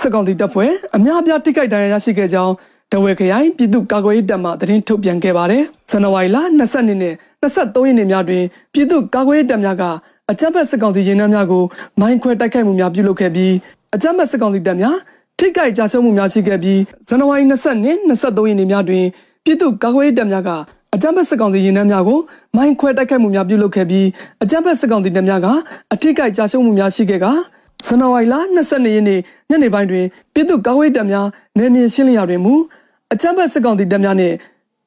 [0.00, 2.52] စစ်ကောင်စီတပ်ဖွဲ့အများအပြားထိခိုက်ဒဏ်ရာရရှိခဲ့ကြောင်း
[2.92, 9.84] တဝဲခရိုင်ပြည်သူ့ကာကွယ်ရေးတပ်မှသတင်းထုတ်ပြန်ခဲ့ပါတယ်။ဇန်နဝါရီလ22နှစ်နဲ့23ရက်နေ့များတွင်ပြည်သူ့ကာကွယ်ရေးတပ်များက
[10.30, 11.64] အကြမ်းဖက်စစ်ကောင်စီရင်နှန်းများကို
[12.00, 13.52] မိုင်းခွဲတိုက်ခိုက်မှုများပြုလုပ်ခဲ့ပြီး
[13.94, 14.96] အကြမ်းဖက်စစ်ကောင်စီတပ်များ
[15.38, 19.04] ထိခိုက်ကြဆုံးမှုများရှိခဲ့ပြီးဇန်နဝါရီ20နှစ်23ရက်နေ့များတွင်
[19.44, 20.50] ပြည်သူ့ကာကွယ်ရေးတပ်များက
[20.94, 22.18] အကြမ်းဖက်စစ်ကောင်စီရင်နှန်းများကို
[22.56, 24.06] မိုင်းခွဲတိုက်ခိုက်မှုများပြုလုပ်ခဲ့ပြီး
[24.42, 25.46] အကြမ်းဖက်စစ်ကောင်စီတပ်များက
[25.92, 27.26] အထိခိုက်ကြဆုံးမှုများရှိခဲ့က
[27.86, 28.34] ဇန်နဝါရီလ
[28.66, 30.04] 22ရက်နေ့ညနေပိုင်းတွင်
[30.34, 31.26] ပြည်သူ့ကာကွယ်ရေးတပ်များ
[31.58, 32.54] နယ်မြေရှင်းလင်းရာတွင်မူ
[33.12, 34.34] အကြမ်းဖက်စစ်ကောင်စီတပ်များနှင့်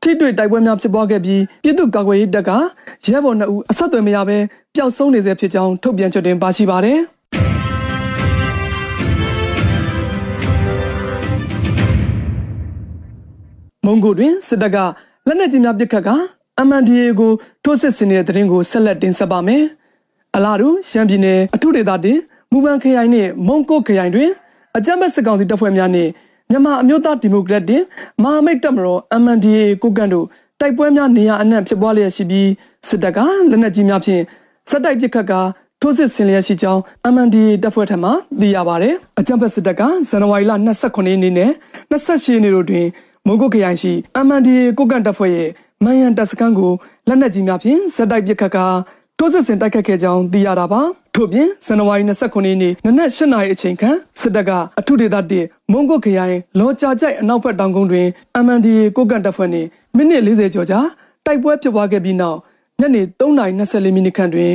[0.01, 2.51] ထိတွေ့တိုက်ပွဲများဖြစ်ပွားခဲ့ပြီးပြည်သူ့ကာကွယ်ရေးတပ်က
[3.05, 4.38] ရဲဘော်2ဦးအဆက်အသွယ်မရဘဲ
[4.75, 7.00] ပျောက်ဆုံးနေဆဲဖြစ်ကြောင်းထုတ်ပြန်ချက်တင်ပါရှိပါတယ်။
[13.86, 14.77] မုံကိုတွင်စစ်တပ်က
[15.27, 16.09] လက်နက်ကြီးများပစ်ခတ်က
[16.67, 17.31] MNDAA ကို
[17.63, 19.63] ထိုးစစ်ဆင်နေတဲ့တရင်ကိုဆက်လက်တင်ဆက်ပါမယ်။
[20.35, 22.19] အလားတူရှမ်းပြည်နယ်အထူးဒေသတင်
[22.51, 24.29] မူပန်ခရိုင်နှင့်မုံကိုခရိုင်တွင်
[24.77, 26.09] အကြမ်းဖက်စစ်ကောင်စီတပ်ဖွဲ့များနှင့်
[26.49, 27.83] မြန်မာအမျိုးသားဒီမိုကရက်တစ်
[28.23, 30.25] မဟာမိတ်တပ်မတော် MNDAA ကိုကန်တို့
[30.59, 32.49] တိုက်ပွဲများနေရာအနှံ့ဖြစ်ပွားလျက်ရှိပြီး
[32.87, 34.21] စစ်တပ်ကလက်နက်ကြီးများဖြင့်
[34.69, 35.33] စက်တိုက်ပစ်ခတ်က
[35.81, 36.81] ထိုးစစ်ဆင်လျက်ရှိကြောင်း
[37.13, 41.51] MNDAA တပ်ဖွဲ့ထံမှသိရပါတယ်။အကြမ်းဖက်စစ်တပ်ကဇန်နဝါရီလ29ရက်နေ့နဲ့
[41.91, 42.85] 28ရက်နေ့တို့တွင်
[43.27, 43.93] မုံကိုခရိုင်ရှိ
[44.27, 45.49] MNDAA ကိုကန်တပ်ဖွဲ့ရဲ့
[45.83, 46.73] မန်ရန်တပ်စခန်းကို
[47.07, 48.57] လက်နက်ကြီးများဖြင့်စက်တိုက်ပစ်ခတ်က
[49.17, 50.81] ထိုးစစ်ဆင်တိုက်ခတ်ခဲ့ကြောင်းသိရတာပါ
[51.15, 58.07] ထို့ပြင်ဇန်နဝါရီ29ရက်နေ့နနက်8နာရီအချိန်ခန့်စစ်တပ်ကအထုဒေသတစ်မုံကုတ်ခရိုင်လောကြာကြိုက်အနောက်ဘက်တောင်ကုန်းတွင်
[58.45, 60.79] MNDA ကိုကန်တပ်ဖွဲ့နှင့်မိနစ်40ကျော်ကြာ
[61.25, 62.37] တိုက်ပွဲဖြစ်ပွားခဲ့ပြီးနောက်
[62.79, 64.51] ညနေ3:24မိနစ်ခန့်တွင်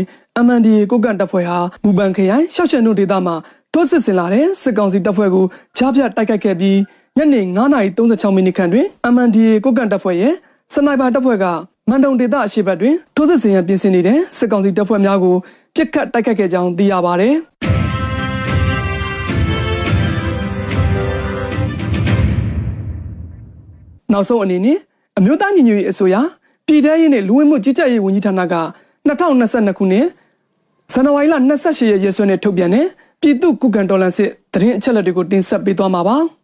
[0.47, 3.35] MNDA ကိုကန်တပ်ဖွဲ့ဟာမူပန်ခရိုင်ရှောက်ချန်တို့ဒေသမှ
[3.73, 5.45] ထိုးစစ်ဆင်လာတဲ့စစ်ကောင်စီတပ်ဖွဲ့ကို
[5.77, 6.79] ကြားဖြတ်တိုက်ခိုက်ခဲ့ပြီး
[7.19, 7.41] ညနေ
[7.89, 10.35] 9:36မိနစ်ခန့်တွင် MNDA ကိုကန်တပ်ဖွဲ့ရဲ့
[10.73, 11.45] စနိုက်ပါတပ်ဖွဲ့က
[11.89, 15.35] မန်တုံဒေသအရှိဘက်တွင်ထိုးစစ်ဆင်ရန်ပြင်ဆင်နေတဲ့စစ်ကောင်စီတပ်ဖွဲ့များကို
[15.75, 17.31] ပြစ်ခတ်တိုက်ခတ်ခဲ့ကြောင်းသိရပါဗျ။
[24.13, 24.79] နောက်ဆုံးအနေနဲ့
[25.19, 26.17] အမျိုးသားညီညွတ်ရေးအစိုးရ
[26.67, 28.55] ပြည်ထရေးနဲ့လူဝင်မှုကြီးကြပ်ရေးဝန်ကြီးဌာနက
[29.09, 30.07] 2022ခုနှစ်
[30.93, 32.87] ဇန်နဝါရီလ28ရက်ရက်စွဲနဲ့ထုတ်ပြန်တဲ့
[33.21, 36.19] ပြည်သူ့ကုကန်ဒေါ်လာစစ်တရင်အချက်လက်တွေကိုတင်ဆက်ပေးသွားမှာပါ။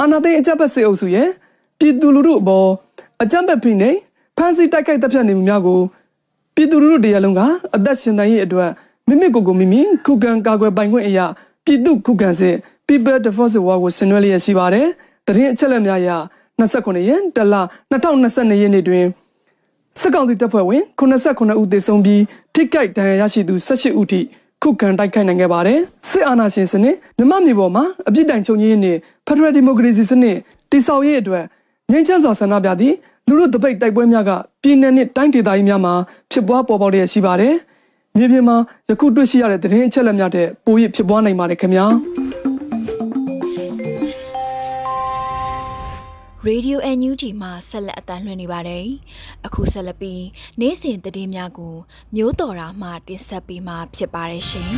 [0.00, 1.28] အာနာသိန်းအကြပ်ပတ်စစ်အုပ်စုရဲ့
[1.78, 2.68] ပြည်သူလူထုအပေါ်
[3.22, 3.98] အကြမ်းဖက်ဖိနှိပ်
[4.36, 5.80] ဖမ်းဆီးတိုက်ခိုက်တပ်ဖြတ်နေမှုများကို
[6.54, 7.40] ပြည်သူလူထုတရားလုံးက
[7.76, 8.70] အသက်ရှင်တန်ရေးအတွက်
[9.08, 11.26] မိမိကိုယ်ကိုမိမိခုခံကာကွယ်ပိုင်ခွင့်အရာ
[11.64, 12.54] ပြည်သူခုခံစစ်
[12.86, 14.86] People Defense War ကိုဆင်နွှဲလျက်ရှိပါတယ်။
[15.26, 16.10] တရင်အချက်လက်များအရ
[16.60, 17.54] 29ရက်တလ
[17.92, 19.06] 2022ရက်နေ့တွင်
[20.00, 22.22] စစ်ကောင်စီတပ်ဖွဲ့ဝင်89ဦးသေဆုံးပြီး
[22.54, 24.20] ထိခိုက်ဒဏ်ရာရရှိသူ18ဦးထိ
[24.62, 25.78] ခုခံတိုက်ခိုက်နိုင်ခဲ့ပါတယ်။
[26.10, 28.96] စစ်အာဏာရှင်စနစ်မြမမြေပေါ်မှာအပြစ်တိုင်ချုပ်ငြိမ်းရေးနဲ့
[29.26, 30.36] Federal Democracy စနစ်
[30.70, 31.44] တည်ဆောက်ရေးအတွက်
[31.92, 32.94] ငြိမ်းချမ်းစွာဆန္ဒပြသည့်
[33.28, 34.30] လူလူတပိတ်တိုက်ပွဲများက
[34.62, 35.94] ပြည်내နဲ့တိုင်းဒေသကြီးများမှာ
[36.32, 37.54] ဖြစ်ပွားပေါ်ပေါက်လျက်ရှိပါတယ်။
[38.16, 38.56] မြေပြင်မှာ
[38.88, 41.86] ယခုတွေ့ရှိရတဲ့သတင်းအချက်အလက်များတဲ့ပိုရဖြစ်ပွားနိုင်ပါတယ်ခင်ဗျာ။
[46.48, 48.86] Radio NUG မှာဆက်လက်အတန်းလွှင့်နေပါတယ်။
[49.46, 50.24] အခုဆက်လက်ပြီး
[50.60, 51.74] နေ့စဉ်သတင်းများကို
[52.16, 54.72] မျိုးတော်တာမှတင်ဆက်ပေးမှာဖြစ်ပါတယ်ရှင်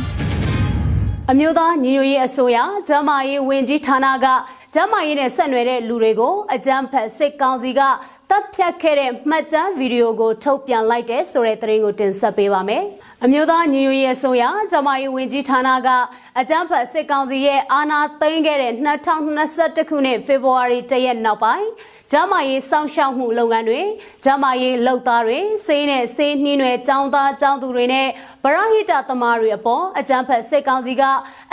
[1.31, 2.57] ။အမျိုးသားညီညွတ်ရေးအစိုးရ
[2.89, 4.27] ဂျမားရေးဝန်ကြီးဌာနက
[4.73, 7.81] ဂျမားရေးနဲ့ဆက်နွယ်တဲ့လူတွေကိုအကြမ်းဖက်စစ်ကောင်စီက
[8.29, 12.83] တပ်ဖြတ်ခဲ့တဲ့မှတ်တမ်းဗီဒီယိုကိုထုတ်ပြန်လိုက်တဲ့ဆိုတဲ့သတင်းကိုတင်ဆက်ပေးပါမယ်။
[13.25, 15.89] အမျိုးသားညီညွတ်ရေးအစိုးရဂျမားရေးဝန်ကြီးဌာနက
[16.39, 21.67] အကြမ်းဖက်စစ်ကောင်စီရဲ့အာဏာသိမ်းခဲ့တဲ့2021ခုနှစ်ဖေဖော်ဝါရီလရက်နောက်ပိုင်း
[22.15, 23.81] ကျမရေးစောင့်ရှောက်မှုလုပ်ငန်းတွေ
[24.25, 28.07] ကျမရေးလုပ်သားတွေစေးနဲ့စေးနှင်းတွေចောင်းသားចောင်းသူတွေနဲ့
[28.43, 31.03] ဗရဟိတသမားတွေအပေါ်အကြမ်းဖက်စစ်ကောင်စီက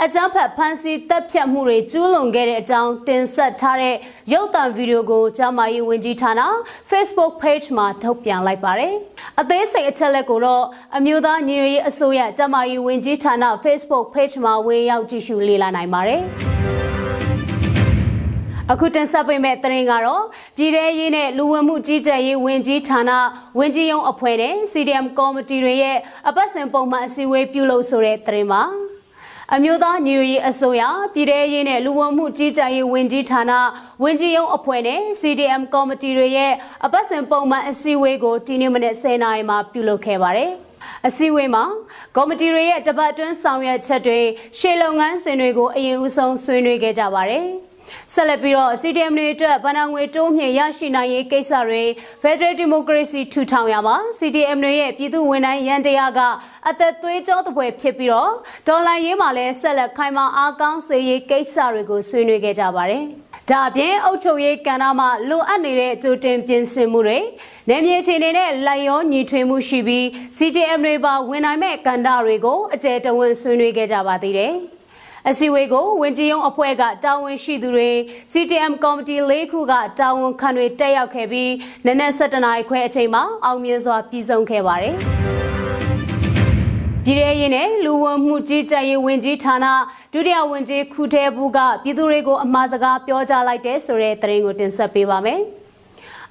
[0.03, 3.95] အကြမ်းဖက်ဖမ်းဆီးတပ်ဖြတ်မှုတွေကျူးလွန်ခဲ့တဲ့အကြောင်းတင်ဆက်ထားတဲ့
[4.33, 6.33] ရုပ်သံဗီဒီယိုကိုကျမရေးဝန်ကြီးဌာန
[6.89, 8.93] Facebook Page မှာထုတ်ပြန်လိုက်ပါတယ်။
[9.41, 10.63] အသေးစိတ်အချက်လက်ကိုတော့
[10.97, 16.21] အမျိုးသားညီညွတ်ရေးအစိုးရကျမရေးဝန်ကြီးဌာန Facebook Page မှာဝင်ရောက်ကြည့်ရှုလေ့လာနိုင်ပါတယ်။
[18.69, 20.23] အခုတင်ဆက်ပေးမယ့်သတင်းကတော့
[20.57, 23.11] ပြည်ထရေးနဲ့လူဝင်မှုကြီးကြပ်ရေးဝန်ကြီးဌာန
[23.59, 25.97] ဝန်ကြီးရုံးအဖွဲ့နဲ့ CDM ကော်မတီတွေရဲ့
[26.29, 28.63] အပတ်စဉ်ပုံမှန်အစည်းအဝေးပြုလုပ်ဆိုတဲ့သတင်းပါ
[29.55, 33.51] အမျိုးသားညီညွတ်ရေးအစိုးရပြည်ထရေးနဲ့လူဝင်မှုကြီးကြပ်ရေးဝန်ကြီးဌာန
[34.03, 36.51] ဝန်ကြီးရုံးအဖွဲ့နဲ့ CDM ကော်မတီတွေရဲ့
[36.85, 40.51] အပတ်စဉ်ပုံမှန်အစည်းအဝေးကိုဒီနေ့မနေ့10:00နာရီမှာပြုလုပ်ခဲ့ပါတယ်။
[41.07, 41.63] အစည်းအဝေးမှာ
[42.15, 44.19] ကော်မတီတွေရဲ့တပတ်တွင်းဆောင်ရွက်ချက်တွေ
[44.59, 47.47] ရှေ့လုပ်ငန်းစဉ်တွေကိုအရင်ဦးဆုံးဆွေးနွေးခဲ့ကြပါတယ်။
[48.13, 51.83] ဆက်လက်ပြီးတော့ CDM တွေအတွက်ဗဏ္ဍာငွေတိုးမြှင့်ရရှိနိုင်ရေးကိစ္စတွေ
[52.21, 56.19] Federal Democracy ထူထောင်ရမှာ CDM တွေရဲ့ပြည်သူဝန်ထမ်းရန်တရားက
[56.69, 58.31] အသက်သွေးကြောတပွဲဖြစ်ပြီးတော့
[58.67, 63.03] ဒေါ်လာရေးမှာလည်းဆက်လက်ခိုင်မာအားကောင်းစေရေးကိစ္စတွေကိုဆွေးနွေးခဲ့ကြပါတယ်။
[63.49, 67.19] ဒါအပြင်အုပ်ချုပ်ရေးကဏ္ဍမှာလိုအပ်နေတဲ့အကျိုးတင်ပြင်ဆင်မှုတွေ
[67.69, 70.05] နေမြေအခြေအနေနဲ့လိုက်ရောညီထွေမှုရှိပြီး
[70.37, 74.53] CTM တွေပါဝင်နိုင်မဲ့ကဏ္ဍတွေကိုအကျယ်တဝန်းဆွေးနွေးခဲ့ကြပါသေးတယ်။
[75.29, 77.89] အစည်းအဝေးကိုဝင်ကြီးရုံးအဖွဲ့ကတာဝန်ရှိသူတွေ
[78.31, 81.51] CTM ကော်မတီ၄ခုကတာဝန်ခံတွေတက်ရောက်ခဲ့ပြီး
[81.85, 84.95] နနက်7:00နာရီခွဲအချိန်မှာအောင်မြင်စွာပြီးဆုံးခဲ့ပါတယ်။
[87.05, 89.65] ပြည်ထရေးနဲ့လူဝင်မှုကြီးကြပ်ရေးဝန်ကြီးဌာန
[90.13, 95.41] ဒုတိယဝန်ကြီးခုထဲဘူးကပြည်သူတွေကိုအမှားစကားပြောကြားလိုက်တဲ့ဆိုတဲ့သတင်းကိုတင်ဆက်ပေးပါမယ်။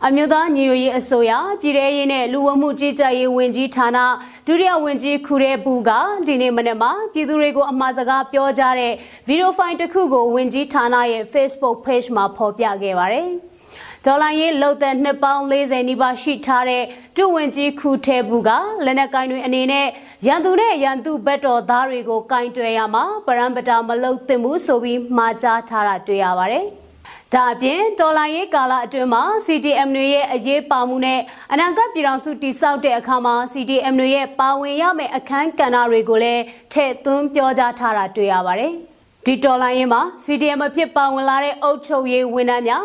[0.06, 3.98] အမျိုးသားညီညွတ်ရေးအစိုးရပြည်ထရေးနဲ့လူဝမှုကြီးကြပ်ရေးဝန်ကြီးဌာန
[4.46, 5.90] ဒုတိယဝန်ကြီးခူရဲဘူးက
[6.26, 8.92] ဒီနေ့မနေ့မှာပြည်သူတွေကိုအမှားစကားပြောကြားတဲ့
[9.28, 13.28] ဗီဒီယိုဖိုင်တစ်ခုကိုဝန်ကြီးဌာနရဲ့ Facebook page မှာဖော်ပြခဲ့ပါတယ်။
[14.06, 16.82] ဒေါ်လာရေးလောက်တဲ့နှစ်ပေါင်း40နီးပါးရှိထားတဲ့
[17.16, 18.50] တူဝင်ကြီးခူထဲဘူးက
[18.84, 19.86] လက်နက်ကိုင်းတွေအနေနဲ့
[20.26, 26.66] ရန်သူနဲ့ရန်သူဘက်တော်သားတွေကိုကင်တွယ်ရမှာပရံပတာမလုတ်သင့်ဘူးဆိုပြီးမှာကြားထားတာတွေ့ရပါတယ်။
[27.34, 31.20] ဒါအပြင်တော်လိုင်းရေးကာလအတွင်းမှာ CDM တွေရဲ့အရေးပါမှုနဲ့
[31.52, 38.72] အနာဂတ်ပြည်တော်စုတည်ဆောက်တဲ့အခါမှာ CDM တွေရဲ့ပါဝင်ရမယ့်အခန်းကဏ္ဍတွေကိုလည်းထည့်သွင်းပြောကြားထားတာတွေ့ရပါတယ်။
[39.26, 42.84] ဒီတော်လိုင်းရေးမှာ CDM အဖြစ်ပါဝင်လာတဲ့အုပ်ချုပ်ရေးဝန်ထမ်းများ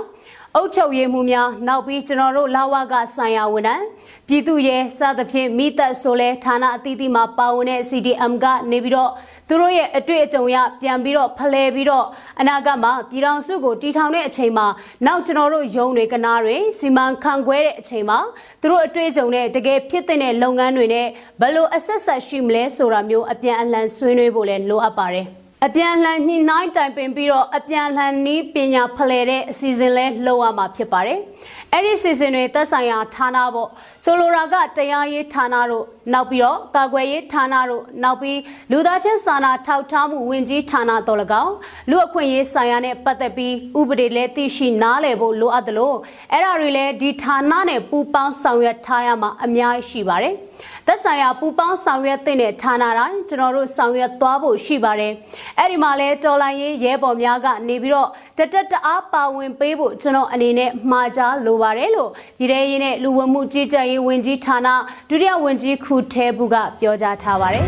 [0.58, 3.86] အုပ်ချုပ်ရေးမှုများနောက်ပြီးကျွန်တော်တို့လာဝကဆိုင်ရာဝန်ထမ်း
[4.28, 9.12] ပြည်သူရဲစသဖြင့်မိသက်ဆိုလဲဌာနအသီးသီးမှာပါဝင်တဲ့ CDM ကနေပြီးတော့
[9.48, 12.06] သူတို့ရဲ့အတွေ့အကြုံရပြန်ပြီးတော့ဖလှယ်ပြီးတော့
[12.40, 14.68] အနာဂတ်မှာပြည်ထောင်စုကိုတည်ထောင်တဲ့အချိန်မှာ
[15.06, 18.20] နောက်ကျွန်တော်တို့ယုံတွေကနာတွေစီမံခန့်ခွဲတဲ့အချိန်မှာ
[18.62, 21.08] သူတို့အတွေ့အကြုံနဲ့တကယ်ဖြစ်တဲ့လုပ်ငန်းတွေနဲ့
[21.42, 25.28] ဘယ်လိုအဆက်ဆက်ရှိမလဲဆိုတာမျိုးအပြန်အလှန်ဆွေးနွေးဖို့လည်းလိုအပ်ပါတယ်။
[25.68, 31.20] အပြန်လှန်ညှိနှိုင်းတိုင်ပင်ပြီးတော့အပြန်လှန်နည်းပညာဖလှယ်တဲ့အစီအစဉ်လဲလုပ်ရမှာဖြစ်ပါတယ်။
[31.74, 33.70] အဲ့ဒီအစီအစဉ်တွေသက်ဆိုင်ရာဌာနပေါ့
[34.04, 38.40] ဆိုလိုတာကတရားရေးဌာနတို့နောက်ပြီးတော့ကာကွယ်ရေးဌာနတို့နောက်ပြီး
[38.72, 41.54] လူသားချင်းစာနာထောက်ထားမှုဝင်ကြီးဌာနတော်၎င်း
[41.90, 45.94] လူအခွင့်အရေးဆိုင်ရာနဲ့ပတ်သက်ပြီးဥပဒေလဲသိရှိနားလည်ဖို့လိုအပ်သလို
[46.32, 50.36] အဲ့ဒါတွေလဲဒီဌာနနဲ့ပူးပေါင်းဆောင်ရွက်ထားရမှာအများကြီးရှိပါတယ်။
[50.88, 55.14] သက်ဆိုင်ရာပူပေါင်းဆောင်ရွက်တဲ့ဌာနတိုင်းကျွန်တော်တို့ဆောင်ရွက်သွားဖို့ရှိပါတယ်
[55.58, 64.68] အဲ့ဒီမှာလဲတော်လိုင်းရေးရဲဘော်များကနေပြီးတော့တတက်တအားပါဝင်ပေးဖို့ကျွန်တော်အနေနဲ့မှာကြားလိုပါတယ်လို့ပြည်ထရေးနဲ့လူဝင်မှုကြီးကြပ်ရေးဝန်ကြီးဌာန
[65.10, 67.66] ဒုတိယဝန်ကြီးခူထဲဘူးကပြောကြားထားပါတယ်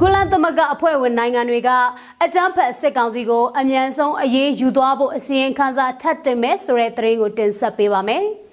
[0.00, 1.70] ကုလသမဂ္ဂအဖွဲ့ဝင်နိုင်ငံတွေက
[2.24, 8.24] အကြမ်းဖက်စစ်ကောင်စီကိုအမြန်ဆုံးအရေးယူသွားဖို့အစီရင်ခံစာထပ်တင်မယ်ဆိုတဲ့သတင်းကိုတင်ဆက်ပေးပါမယ်။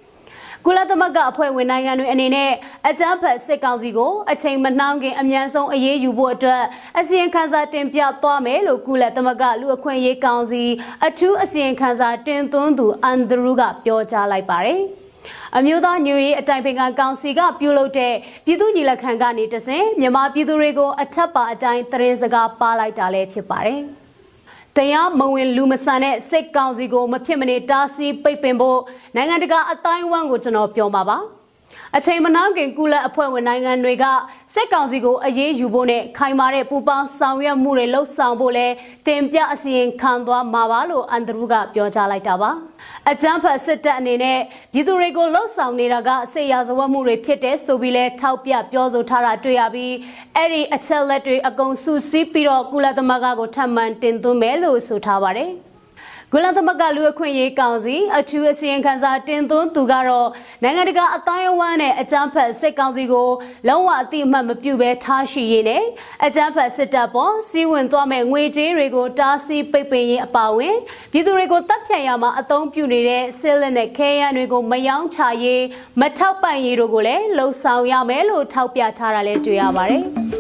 [0.65, 2.51] ကုလသမဂ္ဂအဖွဲ့ဝင်နိုင်ငံတွေအနေနဲ့
[2.89, 6.63] အကြမ်းဖက်စစ်ကောင်စီကိုအချိန်မနှောင်းခင်အမြန်ဆုံးအရေးယူဖို့အတွက်
[6.99, 10.63] အစီရင်ခံစာတင်ပြသွားမယ်လို့ကုလသမဂ္ဂလူအခွင့်အရေးကောင်စီ
[11.07, 14.81] အထူးအစီရင်ခံစာတင်သွင်းသူအန်ဒရူးကပြောကြားလိုက်ပါတယ်။
[15.57, 18.13] အမျိုးသားညွေရေးအတိုင်ပင်ခံကောင်စီကပြုလုပ်တဲ့
[18.45, 23.81] ပြည်သူ့ညီလက်ခံကနေတဆင်မြန်မာပြည်သူတွေကိုအထက်ပါအတိုင်းသတင်းစကားပါလိုက်တာလည်းဖြစ်ပါတယ်။
[24.77, 28.79] တရားမဝင်လူမဆန်တဲ့စိတ်ကောင်းစီကိုမဖြစ်မနေတားဆီးပိတ်ပင်ဖို့
[29.15, 31.17] နိုင်ငံတကာအတိုင်းအဝန်းကိုကျွန်တော်ပြောပါပါ
[31.95, 34.05] အချိန်မနှောင်းခင်ကုလအဖွဲ့ဝင်နိုင်ငံတွေက
[34.53, 38.67] စစ်ကောင်စီကိုအရေးယူဖို့နဲ့ခိုင်မာတဲ့ပူပေါင်းဆောင်ရွက်မှုတွေလှုပ်ဆောင်ဖို့လဲ
[39.07, 42.51] တင်ပြအစီရင်ခံသွားမှာပါလို့အန်ဒရူးကပြောကြားလိုက်တာပါ
[43.11, 44.39] အကြမ်းဖက်စစ်တပ်အနေနဲ့
[44.73, 49.93] ပြည်သူတွေကိုလှုပ်ဆောင်နေတာကစေရာဇဝတ်မှုတွေဖြစ်တဲ့ဆိုပြီးလဲထောက်ပြပြောဆိုထားတာတွေ့ရပြီး
[50.35, 55.66] အဲ့ဒီအချက်လက်တွေအကုန်စုစည်းပြီးတော့ကုလသမဂ္ဂကိုထပ်မံတင်သွင်းမယ်လို့ဆိုထားပါတယ်
[56.33, 60.29] ကုလသမဂ္ဂလူအခွင့်အရေးကောင်စီအထူးအစီရင်ခံစာတင်သွင်းသူကတော့
[60.63, 63.29] နိုင်ငံတကာအတိုင်းအဝန်းနဲ့အကြမ်းဖက်စစ်ကောင်စီကို
[63.67, 65.83] လုံးဝအတိအမှတ်မပြုဘဲထားရှိရေးနဲ့
[66.25, 70.75] အကြမ်းဖက်စစ်တပ်ပေါ်စီးဝင်သွားမဲ့ငွေကြေးတွေကိုတားဆီးပိတ်ပင်ရေးအပါအဝင်
[71.11, 75.63] ပြည်သူတွေကိုတပ်ဖြတ်ရမှာအသုံးပြုနေတဲ့စစ်လက်နဲ့ခဲယမ်းတွေကိုမယောင်းချရေး
[75.99, 80.05] မထောက်ပံ့ရေးတို့ကိုလည်းလှုံ့ဆော်ရမယ်လို့ထောက်ပြထားတာလည်းတွေ့ရပါတယ်။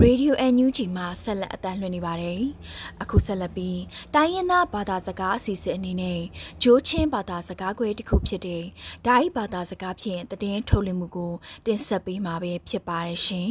[0.00, 2.40] Radio NUG မှာဆက်လက်အသံလွှင့်နေပါတယ်။
[3.02, 3.80] အခုဆက်လက်ပြီး
[4.14, 6.20] တိုင်းရင်းသားဘာသာစကားအစီအစဉ်အနေနဲ့
[6.62, 8.64] ဂျိုးချင်းဘာသာစကားခွဲတစ်ခုဖြစ်တဲ့
[9.06, 11.32] ဒိုင်းဘာသာစကားဖြင့်တည်င်းထုတ်လွှင့်မှုကို
[11.66, 13.50] တင်ဆက်ပေးမှာပဲဖြစ်ပါတယ်ရှင်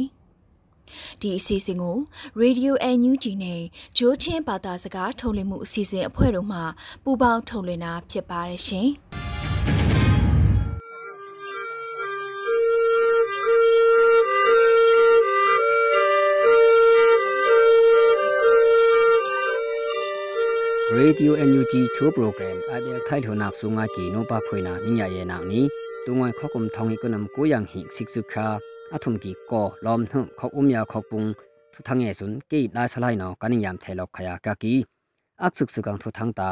[1.20, 1.96] ။ဒီအစီအစဉ်ကို
[2.42, 3.62] Radio NUG နဲ့
[3.98, 6.60] ဂျိုးချင်းဘာသာစကားထုတ်လွှင့်မှုအစီအစဉ်အဖွဲ့တို့မှ
[7.04, 8.90] ပူးပေါင်းထုတ်လွှင့်တာဖြစ်ပါတယ်ရှင်။
[20.92, 25.36] Radio NUG Chu program ade khai thona sunga ki no pa phoina ninya ye na
[25.50, 25.60] ni
[26.04, 28.46] tungoi khokum thongi kunam ko yang hi siksu kha
[28.94, 31.28] athum ki ko lom thu khok um ya khok pung
[31.72, 34.74] thu thange sun ke la salai no kaning yam thelok khaya ka ki
[35.46, 36.48] ak suk sukang thu thang ta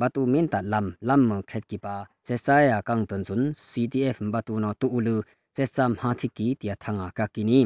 [0.00, 1.94] batu min ta lam lam mo khet ki pa
[2.26, 5.16] se sa ya kang ton sun CTF batu no tu ulu
[5.56, 7.60] se sam ha thi ki tia thanga ka ki ni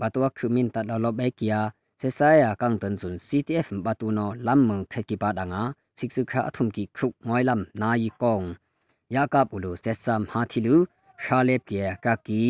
[0.00, 3.68] batu ak min ta la lo be kia စေ se saya kang tan sun CTF
[3.84, 5.62] batuno lammang kheki padanga
[5.98, 8.46] siksu kha athum ki khuk ngoi lam na yi kong
[9.14, 10.74] yakap ulu se sam ha thilu
[11.24, 12.42] shalep ke ka ki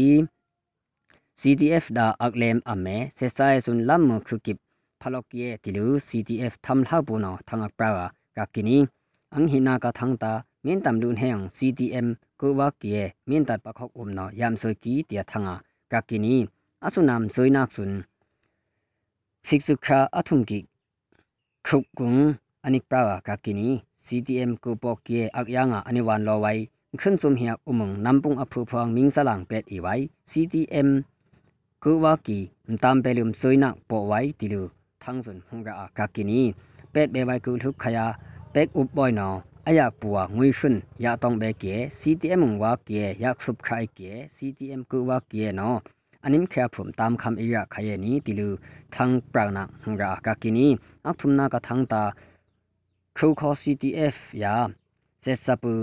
[1.40, 4.58] CTF da aklem ame se saya sun lammang khukip
[5.00, 7.90] phalok ye tilu CTF tham la bu no thangak pra
[8.36, 8.78] ka kini
[9.36, 10.32] ang hina ka thang ta
[10.64, 12.08] min tam lun heng CTM
[12.40, 12.90] ko wa ki
[13.28, 15.54] min tat pakhok um no yam so ki tia thanga
[15.92, 16.34] ka kini
[16.86, 17.92] asunam soinak sun
[19.46, 20.66] siksuka athumki
[21.66, 26.70] khukung anik prawa kakini CTM ko pokye akyanga aniwan lowai
[27.00, 31.04] khunchum hiya umung nampung aphu phang mingsalang pet iwai CTM
[31.82, 34.70] ko waki mtampelum soina powai tilu
[35.02, 36.54] thangsun hungra kakini
[36.92, 38.06] pet bewai ku thuk khaya
[38.54, 39.30] pek up boy no
[39.68, 45.78] အယပူဝငွေရှင်ရတောင်းပဲကေ CTM ဝါကေရက်ဆုပ်ခိုင်ကေ CTM ကဝါကေနော်
[46.28, 48.48] anim khya phum tam kham iya khaye ni tilu
[48.94, 50.66] thang prana ngra ka kini
[51.08, 52.02] ak thumna ka thang ta
[53.18, 54.54] khu kho ctf ya
[55.24, 55.74] se sapu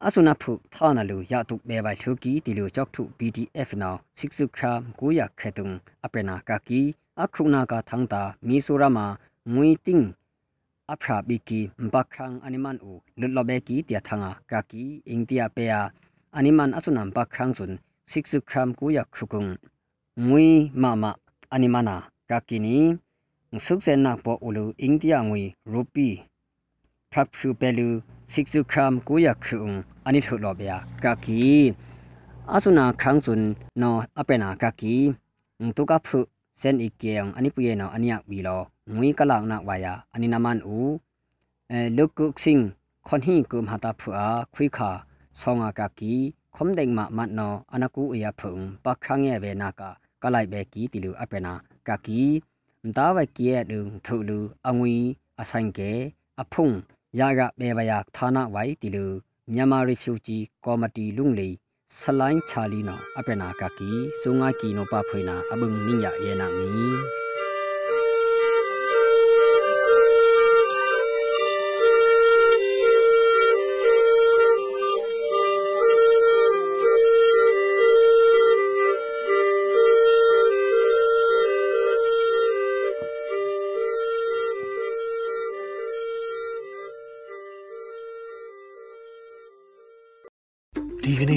[0.05, 5.69] အဆုနာဖုထာနာလူရတုပေဘိုင်ထုကီတီလူကြောက်ထု BDF နောင်စစ်စုခမ်ကိုရခဲတုံ
[6.05, 6.81] အပနာကကီ
[7.21, 8.99] အခုနာကထန်တာမီဆိုရမ
[9.55, 10.07] ငွေတင်း
[10.93, 15.81] အဖရာဘီကီမဘခန်းအနိမန်ဦးလွတ်လဘဲကီတျာထငါကကီအင်တျာပေယာ
[16.37, 17.77] အနိမန်အဆုနမ်ဘခန်းစွန်း
[18.13, 19.45] စစ်စုခမ်ကိုရခုကုံ
[20.29, 20.47] ငွေ
[20.83, 21.05] မမ
[21.53, 21.97] အနိမနာ
[22.31, 22.77] ကကီနီ
[24.24, 26.10] po ulu india ngui rupi
[27.12, 27.90] phap phu pelu
[28.32, 29.74] siksu kham ku yak khung
[30.08, 31.42] ani thu lo bya kaki
[32.56, 33.42] asuna khang sun
[33.82, 33.90] no
[34.22, 34.96] apena kaki
[35.76, 36.20] tu ka phu
[36.62, 38.58] sen ikyang ani puye no aniyak bi lo
[38.94, 40.80] ngui kalak nak waya ani naman u
[41.98, 42.62] lukuk sing
[43.08, 44.92] khon hi kum hata phu a khui kha
[45.42, 46.16] songa kaki
[46.62, 49.90] คมเด็งมามัดนออนากูเอียผงปักขังแย่เวนากะ
[50.22, 51.54] กะไลเบกีติลูอเปนา
[51.88, 52.22] กะกี
[52.87, 54.95] မသားဝကီယဒုထုလူအငွီ
[55.41, 55.93] အဆိုင်ကေ
[56.43, 56.69] အဖုံ
[57.19, 59.07] ရာဂပေဘယာဌာနဝိုင်တီလူ
[59.53, 61.49] မြန်မာရီဖြူဂျီကော်မတီလုံလေ
[62.01, 67.24] စလိုင်းချာလီနောအပနာကကီစုံငါကီနောပဖွေနာအဘုံနိညာယေနာမီ